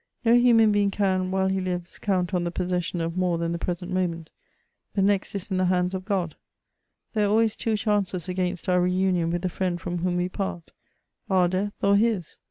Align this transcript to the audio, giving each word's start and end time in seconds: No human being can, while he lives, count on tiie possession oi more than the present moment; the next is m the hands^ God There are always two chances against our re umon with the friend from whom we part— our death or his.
No 0.25 0.33
human 0.33 0.71
being 0.71 0.89
can, 0.89 1.29
while 1.29 1.47
he 1.47 1.61
lives, 1.61 1.99
count 1.99 2.33
on 2.33 2.43
tiie 2.43 2.53
possession 2.55 3.01
oi 3.01 3.09
more 3.09 3.37
than 3.37 3.51
the 3.51 3.59
present 3.59 3.91
moment; 3.91 4.31
the 4.95 5.01
next 5.03 5.35
is 5.35 5.51
m 5.51 5.59
the 5.59 5.65
hands^ 5.65 5.91
God 6.05 6.35
There 7.13 7.25
are 7.25 7.29
always 7.29 7.55
two 7.55 7.77
chances 7.77 8.27
against 8.27 8.67
our 8.67 8.81
re 8.81 8.91
umon 8.91 9.29
with 9.31 9.43
the 9.43 9.47
friend 9.49 9.79
from 9.79 9.99
whom 9.99 10.17
we 10.17 10.27
part— 10.27 10.71
our 11.29 11.47
death 11.47 11.73
or 11.83 11.95
his. 11.97 12.39